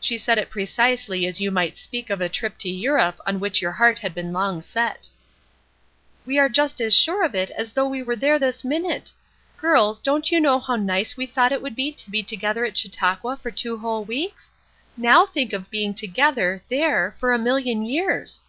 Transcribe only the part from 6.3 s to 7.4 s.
are just as sure of